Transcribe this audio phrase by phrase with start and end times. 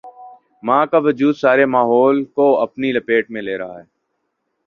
[0.63, 3.85] ماں کا وجودسارے ماحول کو اپنی لپیٹ میں لے رہا ہے۔